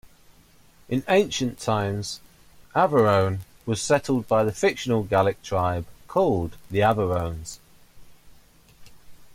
In 0.89 1.03
ancient 1.07 1.59
times, 1.59 2.21
Averoigne 2.75 3.41
was 3.67 3.79
settled 3.79 4.27
by 4.27 4.43
the 4.43 4.51
fictional 4.51 5.03
Gallic 5.03 5.43
tribe 5.43 5.85
called 6.07 6.57
the 6.71 6.79
Averones. 6.81 7.59